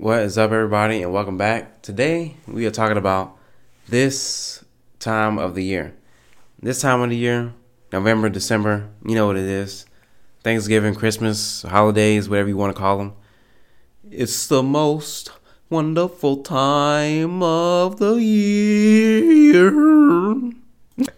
What 0.00 0.20
is 0.20 0.38
up, 0.38 0.52
everybody, 0.52 1.02
and 1.02 1.12
welcome 1.12 1.36
back. 1.36 1.82
Today, 1.82 2.36
we 2.46 2.64
are 2.66 2.70
talking 2.70 2.96
about 2.96 3.36
this 3.88 4.64
time 5.00 5.40
of 5.40 5.56
the 5.56 5.64
year. 5.64 5.96
This 6.62 6.80
time 6.80 7.00
of 7.00 7.10
the 7.10 7.16
year, 7.16 7.52
November, 7.92 8.28
December, 8.28 8.90
you 9.04 9.16
know 9.16 9.26
what 9.26 9.36
it 9.36 9.42
is. 9.42 9.86
Thanksgiving, 10.44 10.94
Christmas, 10.94 11.62
holidays, 11.62 12.28
whatever 12.28 12.48
you 12.48 12.56
want 12.56 12.76
to 12.76 12.80
call 12.80 12.98
them. 12.98 13.14
It's 14.08 14.46
the 14.46 14.62
most 14.62 15.32
wonderful 15.68 16.44
time 16.44 17.42
of 17.42 17.98
the 17.98 18.14
year. 18.22 19.72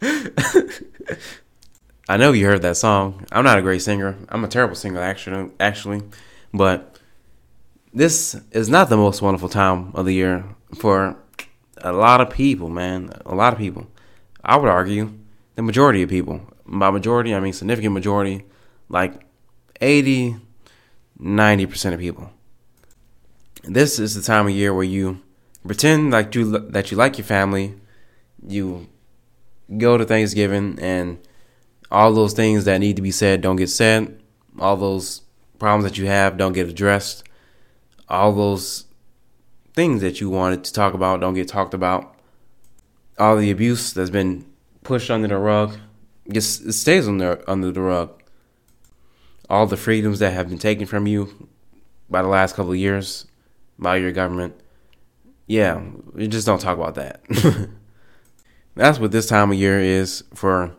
I 2.08 2.16
know 2.16 2.32
you 2.32 2.46
heard 2.46 2.62
that 2.62 2.78
song. 2.78 3.26
I'm 3.30 3.44
not 3.44 3.58
a 3.58 3.62
great 3.62 3.82
singer. 3.82 4.16
I'm 4.30 4.42
a 4.42 4.48
terrible 4.48 4.74
singer, 4.74 5.02
actually. 5.02 5.50
Actually, 5.60 6.00
but 6.54 6.89
this 7.92 8.36
is 8.52 8.68
not 8.68 8.88
the 8.88 8.96
most 8.96 9.20
wonderful 9.20 9.48
time 9.48 9.90
of 9.94 10.06
the 10.06 10.14
year 10.14 10.44
for 10.76 11.16
a 11.78 11.92
lot 11.92 12.20
of 12.20 12.30
people, 12.30 12.68
man. 12.68 13.10
A 13.26 13.34
lot 13.34 13.52
of 13.52 13.58
people. 13.58 13.86
I 14.44 14.56
would 14.56 14.68
argue 14.68 15.12
the 15.56 15.62
majority 15.62 16.02
of 16.02 16.08
people. 16.08 16.40
By 16.66 16.90
majority, 16.90 17.34
I 17.34 17.40
mean 17.40 17.52
significant 17.52 17.94
majority, 17.94 18.44
like 18.88 19.20
80, 19.80 20.36
90% 21.20 21.94
of 21.94 22.00
people. 22.00 22.30
This 23.64 23.98
is 23.98 24.14
the 24.14 24.22
time 24.22 24.46
of 24.46 24.52
year 24.52 24.72
where 24.72 24.84
you 24.84 25.20
pretend 25.66 26.12
like 26.12 26.34
you 26.34 26.58
that 26.70 26.90
you 26.90 26.96
like 26.96 27.18
your 27.18 27.24
family. 27.24 27.74
You 28.46 28.88
go 29.76 29.98
to 29.98 30.04
Thanksgiving 30.04 30.78
and 30.80 31.18
all 31.90 32.12
those 32.12 32.32
things 32.32 32.64
that 32.64 32.78
need 32.78 32.96
to 32.96 33.02
be 33.02 33.10
said 33.10 33.40
don't 33.40 33.56
get 33.56 33.68
said. 33.68 34.22
All 34.58 34.76
those 34.76 35.22
problems 35.58 35.84
that 35.84 35.98
you 35.98 36.06
have 36.06 36.36
don't 36.36 36.52
get 36.52 36.68
addressed 36.68 37.24
all 38.10 38.32
those 38.32 38.86
things 39.74 40.02
that 40.02 40.20
you 40.20 40.28
wanted 40.28 40.64
to 40.64 40.72
talk 40.72 40.94
about 40.94 41.20
don't 41.20 41.34
get 41.34 41.48
talked 41.48 41.74
about. 41.74 42.16
All 43.18 43.36
the 43.36 43.50
abuse 43.50 43.92
that's 43.92 44.10
been 44.10 44.44
pushed 44.82 45.10
under 45.10 45.28
the 45.28 45.36
rug 45.36 45.78
just 46.32 46.64
it 46.66 46.72
stays 46.72 47.08
under 47.08 47.42
under 47.48 47.70
the 47.70 47.80
rug. 47.80 48.22
All 49.48 49.66
the 49.66 49.76
freedoms 49.76 50.20
that 50.20 50.32
have 50.32 50.48
been 50.48 50.58
taken 50.58 50.86
from 50.86 51.06
you 51.06 51.48
by 52.08 52.22
the 52.22 52.28
last 52.28 52.54
couple 52.54 52.72
of 52.72 52.78
years 52.78 53.26
by 53.78 53.96
your 53.96 54.12
government. 54.12 54.54
Yeah, 55.46 55.82
we 56.12 56.28
just 56.28 56.46
don't 56.46 56.60
talk 56.60 56.78
about 56.78 56.94
that. 56.94 57.22
That's 58.76 59.00
what 59.00 59.10
this 59.10 59.26
time 59.26 59.50
of 59.50 59.58
year 59.58 59.80
is 59.80 60.22
for 60.34 60.76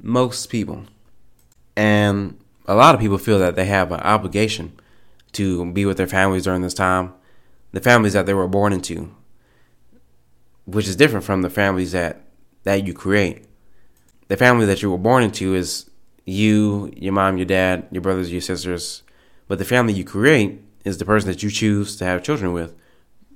most 0.00 0.46
people. 0.46 0.84
And 1.76 2.38
a 2.66 2.74
lot 2.74 2.94
of 2.94 3.00
people 3.00 3.18
feel 3.18 3.38
that 3.38 3.54
they 3.54 3.66
have 3.66 3.92
an 3.92 4.00
obligation 4.00 4.72
to 5.32 5.70
be 5.72 5.84
with 5.84 5.96
their 5.96 6.06
families 6.06 6.44
during 6.44 6.62
this 6.62 6.74
time, 6.74 7.14
the 7.72 7.80
families 7.80 8.12
that 8.12 8.26
they 8.26 8.34
were 8.34 8.48
born 8.48 8.72
into, 8.72 9.14
which 10.64 10.86
is 10.86 10.96
different 10.96 11.24
from 11.24 11.42
the 11.42 11.50
families 11.50 11.92
that 11.92 12.24
that 12.64 12.86
you 12.86 12.94
create. 12.94 13.46
The 14.28 14.36
family 14.36 14.66
that 14.66 14.82
you 14.82 14.90
were 14.90 14.98
born 14.98 15.24
into 15.24 15.54
is 15.54 15.90
you, 16.24 16.92
your 16.96 17.12
mom, 17.12 17.36
your 17.36 17.46
dad, 17.46 17.88
your 17.90 18.02
brothers, 18.02 18.30
your 18.30 18.40
sisters. 18.40 19.02
But 19.48 19.58
the 19.58 19.64
family 19.64 19.92
you 19.92 20.04
create 20.04 20.60
is 20.84 20.98
the 20.98 21.04
person 21.04 21.28
that 21.28 21.42
you 21.42 21.50
choose 21.50 21.96
to 21.96 22.04
have 22.04 22.22
children 22.22 22.52
with. 22.52 22.74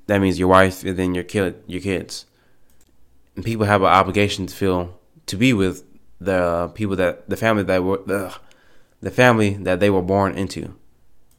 That 0.07 0.21
means 0.21 0.39
your 0.39 0.49
wife 0.49 0.85
and 0.85 0.97
then 0.97 1.15
your 1.15 1.25
kid, 1.25 1.63
your 1.67 1.81
kids. 1.81 2.27
And 3.35 3.45
people 3.45 3.67
have 3.67 3.83
an 3.83 3.89
obligation 3.89 4.47
to 4.47 4.55
feel 4.55 4.99
to 5.27 5.37
be 5.37 5.53
with 5.53 5.85
the 6.21 6.71
people 6.75 6.97
that 6.97 7.29
the 7.29 7.37
family 7.37 7.65
that 7.65 7.83
were 7.83 8.03
the, 8.07 8.35
the 9.01 9.11
family 9.11 9.55
that 9.55 9.81
they 9.81 9.91
were 9.91 10.03
born 10.03 10.39
into. 10.39 10.75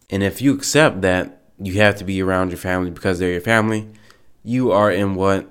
And 0.09 0.23
if 0.23 0.41
you 0.41 0.53
accept 0.53 1.01
that 1.01 1.41
you 1.59 1.73
have 1.81 1.97
to 1.97 2.05
be 2.05 2.21
around 2.21 2.49
your 2.49 2.57
family 2.57 2.91
because 2.91 3.19
they're 3.19 3.31
your 3.31 3.41
family, 3.41 3.87
you 4.43 4.71
are 4.71 4.91
in 4.91 5.15
what 5.15 5.49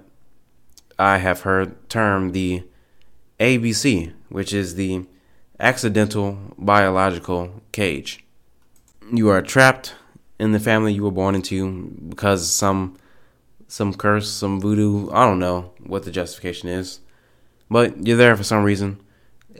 I 0.98 1.18
have 1.18 1.42
heard 1.42 1.88
termed 1.90 2.32
the 2.32 2.64
ABC, 3.38 4.12
which 4.30 4.54
is 4.54 4.76
the 4.76 5.04
accidental 5.60 6.54
biological 6.56 7.62
cage. 7.72 8.24
You 9.12 9.28
are 9.28 9.42
trapped 9.42 9.94
in 10.38 10.52
the 10.52 10.60
family 10.60 10.94
you 10.94 11.02
were 11.02 11.10
born 11.10 11.34
into 11.34 11.90
because 12.08 12.50
some 12.50 12.96
some 13.68 13.92
curse, 13.92 14.30
some 14.30 14.60
voodoo, 14.60 15.10
I 15.10 15.24
don't 15.24 15.40
know 15.40 15.72
what 15.84 16.04
the 16.04 16.12
justification 16.12 16.68
is. 16.68 17.00
But 17.68 18.06
you're 18.06 18.16
there 18.16 18.36
for 18.36 18.44
some 18.44 18.62
reason. 18.62 19.00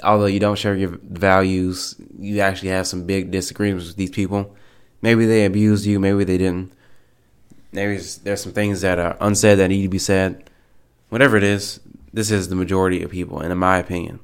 Although 0.03 0.27
you 0.27 0.39
don't 0.39 0.59
share 0.59 0.77
your 0.77 0.99
values, 1.03 1.97
you 2.17 2.39
actually 2.41 2.69
have 2.69 2.87
some 2.87 3.05
big 3.05 3.33
disagreements 3.33 3.89
with 3.89 3.97
these 3.97 4.11
people 4.11 4.57
Maybe 5.03 5.27
they 5.27 5.45
abused 5.45 5.87
you. 5.87 5.99
Maybe 5.99 6.25
they 6.25 6.39
didn't. 6.39 6.73
Maybe 7.73 7.99
there's 8.23 8.43
some 8.43 8.53
things 8.53 8.81
that 8.81 8.99
are 8.99 9.17
unsaid 9.21 9.59
that 9.59 9.69
need 9.69 9.83
to 9.83 9.89
be 9.89 9.99
said. 9.99 10.49
Whatever 11.09 11.37
it 11.37 11.43
is, 11.43 11.81
this 12.13 12.31
is 12.31 12.49
the 12.49 12.57
majority 12.57 13.03
of 13.03 13.11
people, 13.11 13.41
and 13.41 13.53
in 13.53 13.59
my 13.59 13.79
opinion. 13.79 14.21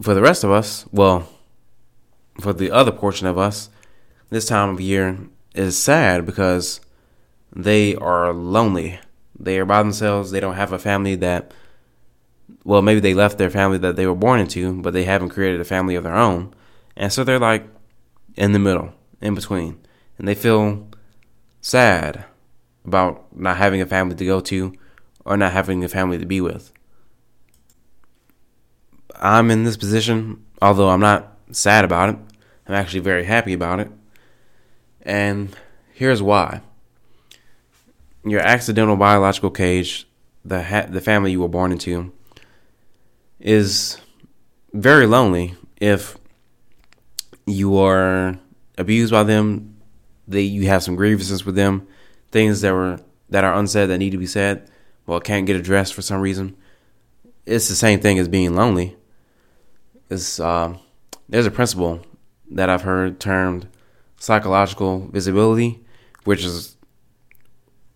For 0.00 0.14
the 0.14 0.22
rest 0.22 0.44
of 0.44 0.50
us, 0.50 0.86
well, 0.92 1.28
for 2.40 2.52
the 2.52 2.70
other 2.70 2.92
portion 2.92 3.26
of 3.26 3.36
us, 3.36 3.68
this 4.30 4.46
time 4.46 4.70
of 4.70 4.80
year 4.80 5.18
is 5.54 5.76
sad 5.76 6.24
because 6.24 6.80
they 7.54 7.96
are 7.96 8.32
lonely. 8.32 9.00
They 9.38 9.58
are 9.58 9.66
by 9.66 9.82
themselves. 9.82 10.30
They 10.30 10.40
don't 10.40 10.54
have 10.54 10.72
a 10.72 10.78
family 10.78 11.16
that, 11.16 11.52
well, 12.64 12.80
maybe 12.80 13.00
they 13.00 13.14
left 13.14 13.38
their 13.38 13.50
family 13.50 13.78
that 13.78 13.96
they 13.96 14.06
were 14.06 14.14
born 14.14 14.40
into, 14.40 14.80
but 14.80 14.92
they 14.92 15.04
haven't 15.04 15.30
created 15.30 15.60
a 15.60 15.64
family 15.64 15.96
of 15.96 16.04
their 16.04 16.16
own. 16.16 16.54
And 16.96 17.12
so 17.12 17.24
they're 17.24 17.38
like 17.38 17.66
in 18.36 18.52
the 18.52 18.58
middle 18.58 18.94
in 19.20 19.34
between. 19.34 19.78
And 20.18 20.26
they 20.26 20.34
feel 20.34 20.88
sad 21.60 22.24
about 22.84 23.36
not 23.36 23.56
having 23.56 23.80
a 23.80 23.86
family 23.86 24.14
to 24.16 24.26
go 24.26 24.40
to 24.40 24.72
or 25.24 25.36
not 25.36 25.52
having 25.52 25.84
a 25.84 25.88
family 25.88 26.18
to 26.18 26.26
be 26.26 26.40
with. 26.40 26.72
I'm 29.16 29.50
in 29.50 29.64
this 29.64 29.76
position, 29.76 30.44
although 30.62 30.88
I'm 30.88 31.00
not 31.00 31.36
sad 31.52 31.84
about 31.84 32.10
it. 32.10 32.16
I'm 32.66 32.74
actually 32.74 33.00
very 33.00 33.24
happy 33.24 33.52
about 33.52 33.80
it. 33.80 33.90
And 35.02 35.54
here's 35.92 36.22
why. 36.22 36.62
Your 38.24 38.40
accidental 38.40 38.96
biological 38.96 39.50
cage, 39.50 40.06
the 40.44 40.62
ha- 40.62 40.86
the 40.88 41.00
family 41.00 41.32
you 41.32 41.40
were 41.40 41.48
born 41.48 41.72
into, 41.72 42.12
is 43.38 43.98
very 44.72 45.06
lonely 45.06 45.56
if 45.80 46.16
you 47.46 47.76
are 47.78 48.38
abused 48.80 49.12
by 49.12 49.22
them, 49.22 49.76
they 50.26 50.42
you 50.42 50.66
have 50.66 50.82
some 50.82 50.96
grievances 50.96 51.44
with 51.44 51.54
them, 51.54 51.86
things 52.30 52.62
that 52.62 52.72
were 52.72 52.98
that 53.28 53.44
are 53.44 53.54
unsaid 53.54 53.90
that 53.90 53.98
need 53.98 54.10
to 54.10 54.18
be 54.18 54.26
said, 54.26 54.68
well 55.06 55.20
can't 55.20 55.46
get 55.46 55.56
addressed 55.56 55.94
for 55.94 56.02
some 56.02 56.20
reason. 56.20 56.56
It's 57.46 57.68
the 57.68 57.74
same 57.74 58.00
thing 58.00 58.18
as 58.18 58.28
being 58.28 58.54
lonely. 58.54 58.96
It's 60.08 60.40
uh, 60.40 60.76
there's 61.28 61.46
a 61.46 61.50
principle 61.50 62.00
that 62.50 62.70
I've 62.70 62.82
heard 62.82 63.20
termed 63.20 63.68
psychological 64.18 65.08
visibility, 65.08 65.80
which 66.24 66.44
is 66.44 66.76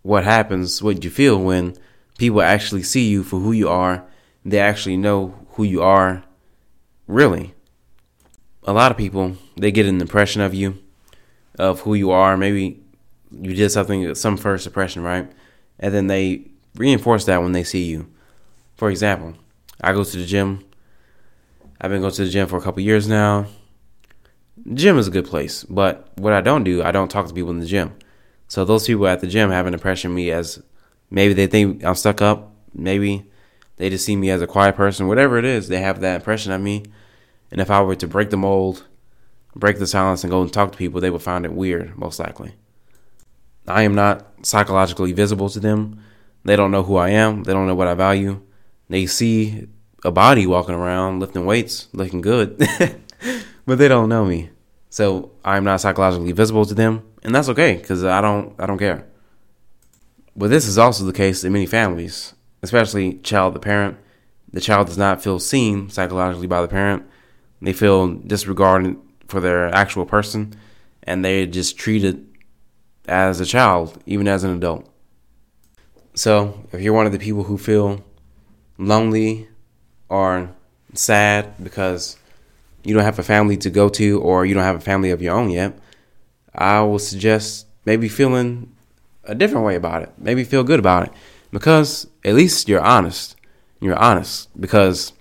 what 0.02 0.24
happens, 0.24 0.82
what 0.82 1.02
you 1.02 1.10
feel 1.10 1.38
when 1.38 1.76
people 2.18 2.42
actually 2.42 2.82
see 2.82 3.08
you 3.08 3.24
for 3.24 3.40
who 3.40 3.52
you 3.52 3.68
are. 3.68 4.04
They 4.44 4.60
actually 4.60 4.98
know 4.98 5.46
who 5.52 5.64
you 5.64 5.82
are 5.82 6.22
really 7.06 7.54
a 8.64 8.72
lot 8.72 8.90
of 8.90 8.96
people 8.96 9.36
they 9.56 9.70
get 9.70 9.86
an 9.86 10.00
impression 10.00 10.40
of 10.40 10.54
you, 10.54 10.78
of 11.58 11.80
who 11.80 11.94
you 11.94 12.10
are. 12.10 12.36
Maybe 12.36 12.80
you 13.30 13.54
did 13.54 13.70
something, 13.70 14.14
some 14.14 14.36
first 14.36 14.66
impression, 14.66 15.02
right? 15.02 15.30
And 15.78 15.92
then 15.92 16.06
they 16.06 16.46
reinforce 16.76 17.24
that 17.26 17.42
when 17.42 17.52
they 17.52 17.64
see 17.64 17.84
you. 17.84 18.08
For 18.76 18.90
example, 18.90 19.34
I 19.80 19.92
go 19.92 20.04
to 20.04 20.16
the 20.16 20.26
gym. 20.26 20.64
I've 21.80 21.90
been 21.90 22.00
going 22.00 22.12
to 22.12 22.24
the 22.24 22.30
gym 22.30 22.48
for 22.48 22.56
a 22.56 22.62
couple 22.62 22.82
years 22.82 23.06
now. 23.06 23.46
Gym 24.72 24.98
is 24.98 25.08
a 25.08 25.10
good 25.10 25.26
place, 25.26 25.64
but 25.64 26.08
what 26.16 26.32
I 26.32 26.40
don't 26.40 26.64
do, 26.64 26.82
I 26.82 26.92
don't 26.92 27.10
talk 27.10 27.26
to 27.26 27.34
people 27.34 27.50
in 27.50 27.58
the 27.58 27.66
gym. 27.66 27.94
So 28.48 28.64
those 28.64 28.86
people 28.86 29.06
at 29.06 29.20
the 29.20 29.26
gym 29.26 29.50
have 29.50 29.66
an 29.66 29.74
impression 29.74 30.12
of 30.12 30.16
me 30.16 30.30
as 30.30 30.62
maybe 31.10 31.34
they 31.34 31.46
think 31.46 31.84
I'm 31.84 31.96
stuck 31.96 32.22
up, 32.22 32.52
maybe 32.72 33.24
they 33.76 33.90
just 33.90 34.04
see 34.04 34.16
me 34.16 34.30
as 34.30 34.40
a 34.40 34.46
quiet 34.46 34.76
person, 34.76 35.08
whatever 35.08 35.38
it 35.38 35.44
is, 35.44 35.68
they 35.68 35.80
have 35.80 36.00
that 36.00 36.16
impression 36.16 36.52
of 36.52 36.60
me. 36.60 36.84
And 37.54 37.60
if 37.60 37.70
I 37.70 37.80
were 37.82 37.94
to 37.94 38.08
break 38.08 38.30
the 38.30 38.36
mold, 38.36 38.84
break 39.54 39.78
the 39.78 39.86
silence, 39.86 40.24
and 40.24 40.30
go 40.32 40.42
and 40.42 40.52
talk 40.52 40.72
to 40.72 40.78
people, 40.78 41.00
they 41.00 41.08
would 41.08 41.22
find 41.22 41.44
it 41.44 41.52
weird, 41.52 41.96
most 41.96 42.18
likely. 42.18 42.56
I 43.68 43.82
am 43.82 43.94
not 43.94 44.26
psychologically 44.42 45.12
visible 45.12 45.48
to 45.50 45.60
them. 45.60 46.02
They 46.44 46.56
don't 46.56 46.72
know 46.72 46.82
who 46.82 46.96
I 46.96 47.10
am. 47.10 47.44
They 47.44 47.52
don't 47.52 47.68
know 47.68 47.76
what 47.76 47.86
I 47.86 47.94
value. 47.94 48.42
They 48.88 49.06
see 49.06 49.68
a 50.04 50.10
body 50.10 50.48
walking 50.48 50.74
around 50.74 51.20
lifting 51.20 51.46
weights, 51.46 51.86
looking 51.92 52.22
good, 52.22 52.58
but 53.66 53.78
they 53.78 53.86
don't 53.86 54.08
know 54.08 54.24
me. 54.24 54.50
So 54.90 55.30
I'm 55.44 55.62
not 55.62 55.80
psychologically 55.80 56.32
visible 56.32 56.64
to 56.64 56.74
them, 56.74 57.04
and 57.22 57.32
that's 57.32 57.48
okay 57.50 57.76
because 57.76 58.02
I 58.02 58.20
don't 58.20 58.52
I 58.58 58.66
don't 58.66 58.78
care. 58.78 59.06
But 60.34 60.50
this 60.50 60.66
is 60.66 60.76
also 60.76 61.04
the 61.04 61.12
case 61.12 61.44
in 61.44 61.52
many 61.52 61.66
families, 61.66 62.34
especially 62.64 63.14
child 63.18 63.54
the 63.54 63.60
parent. 63.60 63.96
The 64.52 64.60
child 64.60 64.88
does 64.88 64.98
not 64.98 65.22
feel 65.22 65.38
seen 65.38 65.88
psychologically 65.88 66.48
by 66.48 66.60
the 66.60 66.68
parent, 66.68 67.04
they 67.66 67.72
feel 67.72 68.14
disregarded 68.14 68.96
for 69.28 69.40
their 69.40 69.74
actual 69.74 70.06
person, 70.06 70.54
and 71.02 71.24
they're 71.24 71.46
just 71.46 71.78
treated 71.78 72.26
as 73.06 73.40
a 73.40 73.46
child, 73.46 74.02
even 74.06 74.28
as 74.28 74.44
an 74.44 74.56
adult. 74.56 74.88
So, 76.14 76.66
if 76.72 76.80
you're 76.80 76.94
one 76.94 77.06
of 77.06 77.12
the 77.12 77.18
people 77.18 77.44
who 77.44 77.58
feel 77.58 78.04
lonely 78.78 79.48
or 80.08 80.54
sad 80.94 81.54
because 81.62 82.16
you 82.84 82.94
don't 82.94 83.04
have 83.04 83.18
a 83.18 83.22
family 83.22 83.56
to 83.58 83.70
go 83.70 83.88
to 83.88 84.20
or 84.20 84.46
you 84.46 84.54
don't 84.54 84.62
have 84.62 84.76
a 84.76 84.80
family 84.80 85.10
of 85.10 85.20
your 85.20 85.34
own 85.34 85.50
yet, 85.50 85.78
I 86.54 86.80
will 86.82 86.98
suggest 86.98 87.66
maybe 87.84 88.08
feeling 88.08 88.72
a 89.24 89.34
different 89.34 89.66
way 89.66 89.74
about 89.74 90.02
it. 90.02 90.12
Maybe 90.18 90.44
feel 90.44 90.62
good 90.62 90.78
about 90.78 91.08
it 91.08 91.12
because 91.50 92.06
at 92.24 92.34
least 92.34 92.68
you're 92.68 92.80
honest. 92.80 93.36
You're 93.80 93.96
honest 93.96 94.48
because 94.60 95.12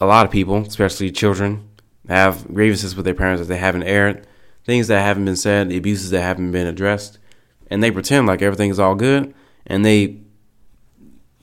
a 0.00 0.06
lot 0.06 0.26
of 0.26 0.32
people, 0.32 0.58
especially 0.58 1.10
children, 1.10 1.68
have 2.08 2.46
grievances 2.52 2.96
with 2.96 3.04
their 3.04 3.14
parents 3.14 3.40
that 3.40 3.48
they 3.48 3.58
haven't 3.58 3.82
aired, 3.82 4.26
things 4.64 4.88
that 4.88 5.00
haven't 5.00 5.24
been 5.24 5.36
said, 5.36 5.72
abuses 5.72 6.10
that 6.10 6.22
haven't 6.22 6.52
been 6.52 6.66
addressed, 6.66 7.18
and 7.70 7.82
they 7.82 7.90
pretend 7.90 8.26
like 8.26 8.42
everything 8.42 8.70
is 8.70 8.80
all 8.80 8.94
good 8.94 9.34
and 9.66 9.84
they 9.84 10.16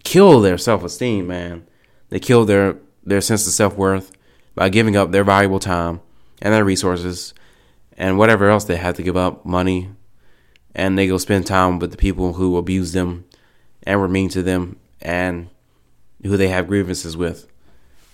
kill 0.03 0.41
their 0.41 0.57
self-esteem, 0.57 1.27
man. 1.27 1.65
They 2.09 2.19
kill 2.19 2.45
their 2.45 2.77
their 3.03 3.21
sense 3.21 3.45
of 3.45 3.53
self-worth 3.53 4.11
by 4.55 4.69
giving 4.69 4.97
up 4.97 5.11
their 5.11 5.23
valuable 5.23 5.59
time 5.59 6.01
and 6.41 6.51
their 6.51 6.65
resources 6.65 7.35
and 7.97 8.17
whatever 8.17 8.49
else 8.49 8.65
they 8.65 8.77
have 8.77 8.95
to 8.95 9.03
give 9.03 9.15
up, 9.15 9.45
money, 9.45 9.91
and 10.73 10.97
they 10.97 11.07
go 11.07 11.19
spend 11.19 11.45
time 11.45 11.77
with 11.77 11.91
the 11.91 11.97
people 11.97 12.33
who 12.33 12.57
abuse 12.57 12.93
them 12.93 13.25
and 13.83 13.99
were 13.99 14.07
mean 14.07 14.27
to 14.29 14.41
them 14.41 14.77
and 15.01 15.49
who 16.23 16.35
they 16.35 16.47
have 16.47 16.67
grievances 16.67 17.15
with. 17.15 17.47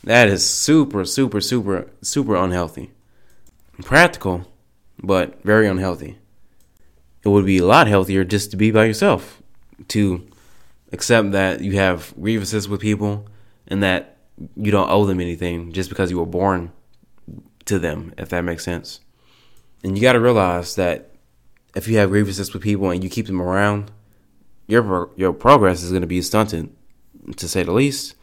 That 0.03 0.27
is 0.27 0.48
super, 0.48 1.06
super, 1.06 1.42
super, 1.42 1.92
super 2.01 2.36
unhealthy. 2.36 2.92
Practical, 3.83 4.48
but 5.01 5.44
very 5.44 5.68
unhealthy. 5.68 6.18
It 7.24 7.30
would 7.30 7.45
be 7.45 7.59
a 7.59 7.65
lot 7.65 7.88
healthier 7.88 8.24
just 8.24 8.51
to 8.51 8.57
be 8.57 8.71
by 8.71 8.86
yourself, 8.86 9.42
to 9.89 10.27
accept 10.92 11.31
that 11.31 11.62
you 11.62 11.74
have 11.74 12.13
grievances 12.19 12.68
with 12.68 12.81
people 12.81 13.27
and 13.68 13.83
that 13.83 14.18
you 14.56 14.71
don't 14.71 14.89
owe 14.89 15.06
them 15.06 15.19
anything 15.19 15.71
just 15.71 15.89
because 15.89 16.09
you 16.09 16.18
were 16.18 16.25
born 16.25 16.71
to 17.65 17.77
them, 17.77 18.13
if 18.18 18.30
that 18.30 18.42
makes 18.42 18.63
sense. 18.63 19.01
And 19.83 19.95
you 19.95 20.01
got 20.01 20.13
to 20.13 20.19
realize 20.19 20.75
that 20.75 21.12
if 21.75 21.88
you 21.88 21.98
have 21.98 22.09
grievances 22.09 22.53
with 22.53 22.63
people 22.63 22.89
and 22.89 23.03
you 23.03 23.09
keep 23.09 23.27
them 23.27 23.42
around, 23.42 23.92
your 24.68 25.12
your 25.15 25.33
progress 25.33 25.83
is 25.83 25.89
going 25.92 26.01
to 26.01 26.07
be 26.07 26.21
stunted, 26.21 26.69
to 27.36 27.48
say 27.48 27.63
the 27.63 27.71
least. 27.71 28.15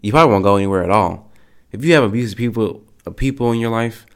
You 0.00 0.12
probably 0.12 0.32
won't 0.32 0.44
go 0.44 0.56
anywhere 0.56 0.82
at 0.82 0.90
all. 0.90 1.30
If 1.70 1.84
you 1.84 1.94
have 1.94 2.04
abusive 2.04 2.38
people, 2.38 2.84
uh, 3.06 3.10
people 3.10 3.52
in 3.52 3.60
your 3.60 3.70
life, 3.70 4.06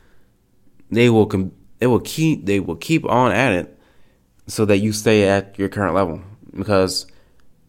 they 0.91 1.11
will 1.11 1.27
com- 1.27 1.53
they 1.79 1.87
will 1.87 2.01
keep 2.01 2.47
they 2.47 2.61
will 2.61 2.77
keep 2.77 3.05
on 3.05 3.33
at 3.33 3.53
it, 3.53 3.79
so 4.47 4.65
that 4.65 4.79
you 4.79 4.93
stay 4.93 5.29
at 5.29 5.59
your 5.59 5.69
current 5.69 5.95
level 5.95 6.23
because 6.55 7.07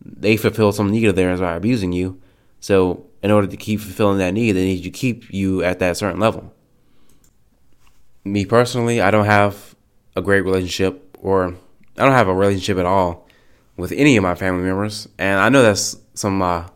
they 0.03 0.37
fulfill 0.37 0.71
some 0.71 0.89
need 0.89 1.05
of 1.05 1.15
theirs 1.15 1.39
by 1.39 1.55
abusing 1.55 1.91
you. 1.91 2.21
So 2.59 3.05
in 3.21 3.31
order 3.31 3.47
to 3.47 3.57
keep 3.57 3.79
fulfilling 3.79 4.19
that 4.19 4.33
need, 4.33 4.53
they 4.53 4.65
need 4.65 4.83
to 4.83 4.89
keep 4.89 5.31
you 5.33 5.63
at 5.63 5.79
that 5.79 5.97
certain 5.97 6.19
level. 6.19 6.53
Me 8.23 8.45
personally, 8.45 9.01
I 9.01 9.11
don't 9.11 9.25
have 9.25 9.75
a 10.15 10.21
great 10.21 10.41
relationship, 10.41 11.17
or 11.21 11.55
I 11.97 12.03
don't 12.03 12.11
have 12.11 12.27
a 12.27 12.33
relationship 12.33 12.77
at 12.77 12.85
all 12.85 13.27
with 13.75 13.91
any 13.91 14.17
of 14.17 14.23
my 14.23 14.35
family 14.35 14.63
members, 14.63 15.07
and 15.17 15.39
I 15.39 15.49
know 15.49 15.61
that's 15.61 15.97
some 16.13 16.41
uh, 16.41 16.67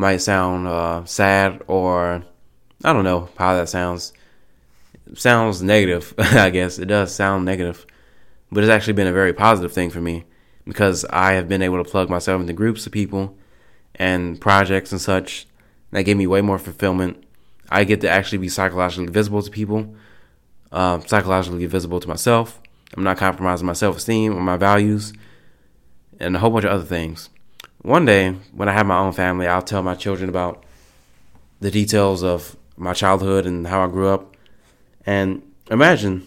might 0.00 0.16
sound 0.16 0.66
uh, 0.66 1.04
sad 1.04 1.62
or 1.66 2.24
I 2.82 2.92
don't 2.92 3.04
know 3.04 3.28
how 3.36 3.54
that 3.54 3.68
sounds. 3.68 4.14
It 5.06 5.18
sounds 5.18 5.62
negative, 5.62 6.14
I 6.18 6.48
guess 6.50 6.78
it 6.78 6.86
does 6.86 7.14
sound 7.14 7.44
negative, 7.44 7.84
but 8.50 8.64
it's 8.64 8.70
actually 8.70 8.94
been 8.94 9.06
a 9.06 9.12
very 9.12 9.34
positive 9.34 9.72
thing 9.72 9.90
for 9.90 10.00
me 10.00 10.24
because 10.64 11.04
I 11.10 11.32
have 11.32 11.48
been 11.48 11.62
able 11.62 11.82
to 11.84 11.90
plug 11.90 12.08
myself 12.08 12.40
into 12.40 12.54
groups 12.54 12.86
of 12.86 12.92
people 12.92 13.36
and 13.94 14.40
projects 14.40 14.90
and 14.90 15.00
such 15.00 15.46
that 15.90 16.04
gave 16.04 16.16
me 16.16 16.26
way 16.26 16.40
more 16.40 16.58
fulfillment. 16.58 17.22
I 17.68 17.84
get 17.84 18.00
to 18.00 18.08
actually 18.08 18.38
be 18.38 18.48
psychologically 18.48 19.12
visible 19.12 19.42
to 19.42 19.50
people, 19.50 19.94
uh, 20.72 21.00
psychologically 21.00 21.66
visible 21.66 22.00
to 22.00 22.08
myself. 22.08 22.60
I'm 22.96 23.04
not 23.04 23.18
compromising 23.18 23.66
my 23.66 23.74
self 23.74 23.98
esteem 23.98 24.34
or 24.34 24.40
my 24.40 24.56
values, 24.56 25.12
and 26.18 26.34
a 26.36 26.38
whole 26.38 26.50
bunch 26.50 26.64
of 26.64 26.72
other 26.72 26.84
things. 26.84 27.28
One 27.82 28.04
day, 28.04 28.32
when 28.52 28.68
I 28.68 28.72
have 28.72 28.86
my 28.86 28.98
own 28.98 29.12
family, 29.12 29.46
I'll 29.46 29.62
tell 29.62 29.82
my 29.82 29.94
children 29.94 30.28
about 30.28 30.64
the 31.60 31.70
details 31.70 32.22
of 32.22 32.56
my 32.76 32.92
childhood 32.92 33.46
and 33.46 33.66
how 33.66 33.82
I 33.82 33.86
grew 33.86 34.08
up. 34.08 34.36
And 35.06 35.42
imagine 35.70 36.26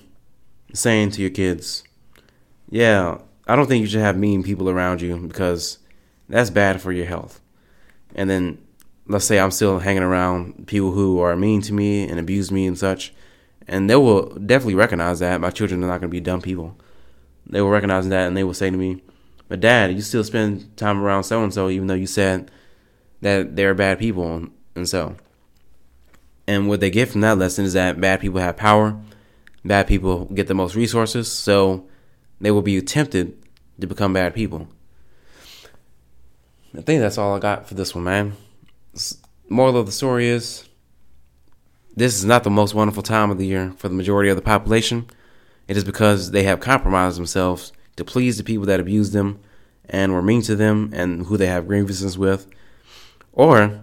saying 0.74 1.12
to 1.12 1.22
your 1.22 1.30
kids, 1.30 1.84
Yeah, 2.72 3.20
I 3.48 3.56
don't 3.56 3.68
think 3.68 3.82
you 3.82 3.88
should 3.88 4.02
have 4.02 4.18
mean 4.18 4.42
people 4.42 4.68
around 4.68 5.02
you 5.02 5.16
because 5.18 5.78
that's 6.28 6.50
bad 6.50 6.82
for 6.82 6.92
your 6.92 7.06
health. 7.06 7.40
And 8.16 8.32
then 8.32 8.58
let's 9.08 9.26
say 9.26 9.40
I'm 9.40 9.52
still 9.52 9.78
hanging 9.78 10.02
around 10.02 10.66
people 10.66 10.92
who 10.92 11.20
are 11.20 11.36
mean 11.36 11.62
to 11.64 11.74
me 11.74 12.10
and 12.10 12.20
abuse 12.20 12.52
me 12.52 12.66
and 12.66 12.80
such, 12.80 13.14
and 13.68 13.88
they 13.88 13.96
will 13.96 14.30
definitely 14.30 14.76
recognize 14.76 15.20
that. 15.20 15.40
My 15.40 15.52
children 15.52 15.84
are 15.84 15.88
not 15.88 16.00
going 16.00 16.10
to 16.10 16.16
be 16.16 16.20
dumb 16.20 16.42
people. 16.42 16.76
They 17.46 17.62
will 17.62 17.70
recognize 17.70 18.08
that 18.10 18.28
and 18.28 18.36
they 18.36 18.44
will 18.44 18.56
say 18.56 18.72
to 18.72 18.78
me, 18.78 19.04
But 19.54 19.60
dad, 19.60 19.94
you 19.94 20.02
still 20.02 20.24
spend 20.24 20.76
time 20.78 21.00
around 21.00 21.26
so 21.26 21.44
and 21.44 21.54
so, 21.54 21.70
even 21.70 21.86
though 21.86 21.94
you 21.94 22.08
said 22.08 22.50
that 23.22 23.56
they're 23.56 23.76
bad 23.76 24.00
people 24.00 24.48
and 24.74 24.90
so. 24.90 25.16
And 26.48 26.68
what 26.68 26.80
they 26.80 26.90
get 26.90 27.10
from 27.10 27.22
that 27.22 27.38
lesson 27.38 27.64
is 27.64 27.74
that 27.74 28.02
bad 28.02 28.20
people 28.20 28.40
have 28.40 28.58
power, 28.58 29.00
bad 29.64 29.86
people 29.86 30.26
get 30.26 30.48
the 30.48 30.56
most 30.56 30.74
resources, 30.74 31.32
so 31.32 31.86
they 32.42 32.50
will 32.50 32.64
be 32.64 32.82
tempted 32.82 33.38
to 33.80 33.86
become 33.86 34.14
bad 34.14 34.34
people. 34.34 34.70
I 36.76 36.82
think 36.82 37.02
that's 37.02 37.20
all 37.20 37.36
I 37.36 37.40
got 37.40 37.68
for 37.68 37.76
this 37.76 37.94
one, 37.94 38.06
man. 38.06 38.34
Moral 39.50 39.78
of 39.78 39.86
the 39.86 39.92
story 39.92 40.30
is 40.30 40.68
this 41.96 42.16
is 42.16 42.26
not 42.26 42.44
the 42.44 42.50
most 42.50 42.74
wonderful 42.74 43.04
time 43.04 43.30
of 43.30 43.38
the 43.38 43.46
year 43.46 43.72
for 43.78 43.88
the 43.88 43.94
majority 43.94 44.32
of 44.32 44.36
the 44.36 44.42
population. 44.42 45.06
It 45.68 45.78
is 45.78 45.84
because 45.84 46.32
they 46.32 46.42
have 46.42 46.60
compromised 46.60 47.20
themselves 47.20 47.72
to 47.96 48.04
please 48.04 48.38
the 48.38 48.44
people 48.44 48.66
that 48.66 48.80
abuse 48.80 49.12
them 49.12 49.40
and 49.90 50.14
were 50.14 50.22
mean 50.22 50.42
to 50.44 50.56
them 50.56 50.90
and 50.94 51.26
who 51.28 51.38
they 51.38 51.48
have 51.48 51.68
grievances 51.68 52.18
with, 52.18 52.48
or 53.32 53.82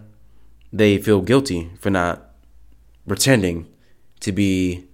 they 0.73 0.99
feel 0.99 1.21
guilty 1.21 1.71
for 1.79 1.91
not 1.91 2.31
pretending 3.07 3.67
to 4.21 4.33
be 4.33 4.87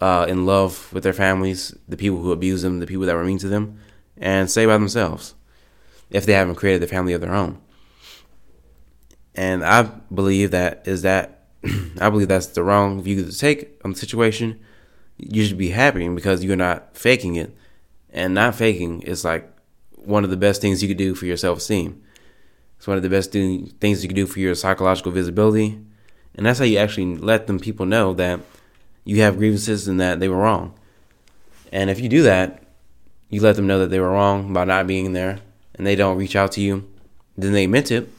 uh, 0.00 0.26
in 0.28 0.46
love 0.46 0.92
with 0.92 1.02
their 1.02 1.12
families, 1.12 1.74
the 1.88 1.96
people 1.96 2.20
who 2.20 2.32
abuse 2.32 2.62
them, 2.62 2.80
the 2.80 2.86
people 2.86 3.06
that 3.06 3.14
were 3.14 3.24
mean 3.24 3.38
to 3.38 3.48
them, 3.48 3.78
and 4.16 4.50
stay 4.50 4.66
by 4.66 4.74
themselves 4.74 5.34
if 6.10 6.26
they 6.26 6.32
haven't 6.32 6.54
created 6.54 6.82
a 6.82 6.86
family 6.86 7.12
of 7.12 7.20
their 7.20 7.34
own. 7.34 7.60
And 9.34 9.64
I 9.64 9.82
believe 9.82 10.50
that 10.52 10.86
is 10.86 11.02
that 11.02 11.48
I 12.00 12.10
believe 12.10 12.28
that's 12.28 12.46
the 12.46 12.62
wrong 12.62 13.02
view 13.02 13.24
to 13.24 13.36
take 13.36 13.78
on 13.84 13.92
the 13.92 13.98
situation. 13.98 14.60
You 15.18 15.44
should 15.44 15.58
be 15.58 15.70
happy 15.70 16.08
because 16.08 16.44
you're 16.44 16.56
not 16.56 16.96
faking 16.96 17.36
it, 17.36 17.54
and 18.16 18.34
not 18.34 18.54
faking 18.54 19.02
is 19.02 19.24
like 19.24 19.48
one 19.92 20.24
of 20.24 20.30
the 20.30 20.36
best 20.36 20.60
things 20.60 20.82
you 20.82 20.88
could 20.88 20.96
do 20.96 21.14
for 21.14 21.26
your 21.26 21.36
self 21.36 21.58
esteem. 21.58 22.02
It's 22.78 22.86
one 22.86 22.96
of 22.96 23.02
the 23.02 23.10
best 23.10 23.30
things 23.30 24.02
you 24.02 24.08
can 24.08 24.16
do 24.16 24.26
for 24.26 24.40
your 24.40 24.54
psychological 24.54 25.12
visibility, 25.12 25.78
and 26.34 26.46
that's 26.46 26.58
how 26.58 26.64
you 26.64 26.78
actually 26.78 27.16
let 27.16 27.46
them 27.46 27.60
people 27.60 27.86
know 27.86 28.14
that 28.14 28.40
you 29.04 29.20
have 29.22 29.36
grievances 29.36 29.86
and 29.86 30.00
that 30.00 30.18
they 30.18 30.28
were 30.28 30.36
wrong. 30.36 30.74
And 31.72 31.90
if 31.90 32.00
you 32.00 32.08
do 32.08 32.22
that, 32.22 32.62
you 33.28 33.40
let 33.40 33.56
them 33.56 33.66
know 33.66 33.80
that 33.80 33.90
they 33.90 34.00
were 34.00 34.10
wrong 34.10 34.52
by 34.52 34.64
not 34.64 34.86
being 34.86 35.12
there, 35.12 35.38
and 35.74 35.86
they 35.86 35.94
don't 35.94 36.18
reach 36.18 36.36
out 36.36 36.52
to 36.52 36.60
you, 36.60 36.88
then 37.36 37.52
they 37.52 37.66
meant 37.66 37.90
it, 37.90 38.10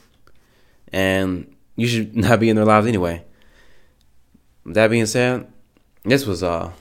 and 0.94 1.54
you 1.76 1.88
should 1.88 2.16
not 2.26 2.40
be 2.40 2.50
in 2.50 2.56
their 2.56 2.66
lives 2.66 2.88
anyway. 2.88 3.24
That 4.66 4.90
being 4.90 5.06
said, 5.08 5.52
this 6.04 6.26
was 6.26 6.44
uh 6.44 6.72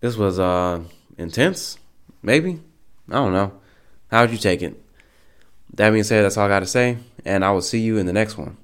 this 0.00 0.16
was 0.16 0.38
uh 0.38 0.82
intense, 1.18 1.78
maybe. 2.22 2.60
I 3.10 3.14
don't 3.14 3.32
know. 3.32 3.52
How 4.10 4.22
would 4.22 4.30
you 4.30 4.38
take 4.38 4.62
it? 4.62 4.80
That 5.74 5.90
being 5.90 6.04
said, 6.04 6.24
that's 6.24 6.36
all 6.36 6.46
I 6.46 6.48
got 6.48 6.60
to 6.60 6.66
say, 6.66 6.96
and 7.24 7.44
I 7.44 7.50
will 7.50 7.60
see 7.60 7.80
you 7.80 7.98
in 7.98 8.06
the 8.06 8.12
next 8.12 8.38
one. 8.38 8.56